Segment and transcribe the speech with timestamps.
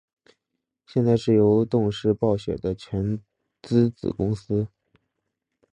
[0.87, 3.21] 现在是由动视暴雪的全
[3.61, 4.67] 资子公司。